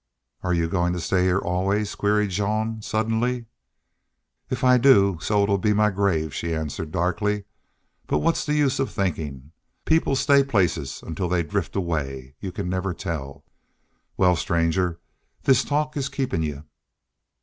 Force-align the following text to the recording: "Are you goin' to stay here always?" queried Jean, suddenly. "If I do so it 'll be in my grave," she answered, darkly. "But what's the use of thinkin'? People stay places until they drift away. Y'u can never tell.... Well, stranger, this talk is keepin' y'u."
"Are 0.41 0.51
you 0.51 0.67
goin' 0.67 0.93
to 0.93 0.99
stay 0.99 1.25
here 1.25 1.37
always?" 1.37 1.93
queried 1.93 2.31
Jean, 2.31 2.81
suddenly. 2.81 3.45
"If 4.49 4.63
I 4.63 4.79
do 4.79 5.19
so 5.21 5.43
it 5.43 5.47
'll 5.51 5.59
be 5.59 5.69
in 5.69 5.75
my 5.77 5.91
grave," 5.91 6.33
she 6.33 6.55
answered, 6.55 6.89
darkly. 6.91 7.43
"But 8.07 8.17
what's 8.17 8.43
the 8.43 8.55
use 8.55 8.79
of 8.79 8.89
thinkin'? 8.89 9.51
People 9.85 10.15
stay 10.15 10.43
places 10.43 11.03
until 11.05 11.29
they 11.29 11.43
drift 11.43 11.75
away. 11.75 12.33
Y'u 12.39 12.51
can 12.51 12.67
never 12.67 12.95
tell.... 12.95 13.45
Well, 14.17 14.35
stranger, 14.35 14.99
this 15.43 15.63
talk 15.63 15.95
is 15.95 16.09
keepin' 16.09 16.41
y'u." 16.41 16.63